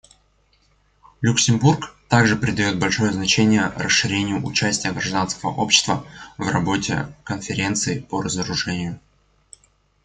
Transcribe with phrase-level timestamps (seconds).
[1.21, 6.03] Люксембург также придает большое значение расширению участия гражданского общества
[6.39, 8.99] в работе Конференции по разоружению.